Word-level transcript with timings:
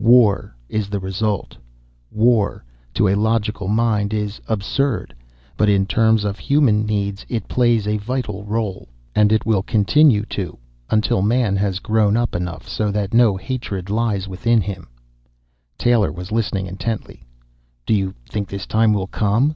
War 0.00 0.56
is 0.70 0.88
the 0.88 0.98
result. 1.00 1.54
War, 2.10 2.64
to 2.94 3.08
a 3.08 3.14
logical 3.14 3.68
mind, 3.68 4.14
is 4.14 4.40
absurd. 4.48 5.14
But 5.58 5.68
in 5.68 5.84
terms 5.84 6.24
of 6.24 6.38
human 6.38 6.86
needs, 6.86 7.26
it 7.28 7.46
plays 7.46 7.86
a 7.86 7.98
vital 7.98 8.42
role. 8.42 8.88
And 9.14 9.30
it 9.30 9.44
will 9.44 9.62
continue 9.62 10.24
to 10.30 10.56
until 10.88 11.20
Man 11.20 11.56
has 11.56 11.78
grown 11.78 12.16
up 12.16 12.34
enough 12.34 12.66
so 12.66 12.90
that 12.90 13.12
no 13.12 13.36
hatred 13.36 13.90
lies 13.90 14.26
within 14.26 14.62
him." 14.62 14.88
Taylor 15.76 16.10
was 16.10 16.32
listening 16.32 16.64
intently. 16.68 17.24
"Do 17.84 17.92
you 17.92 18.14
think 18.26 18.48
this 18.48 18.64
time 18.64 18.94
will 18.94 19.08
come?" 19.08 19.54